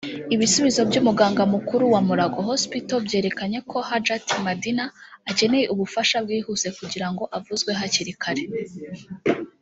[0.35, 4.89] Ibisubizo by’ umuganga mukuru wa Mulago Hospital byerekanye ko Hajjat Madinah
[5.29, 8.43] akeneye ubufasha bwihuse kugirango avuzwe hakiri kare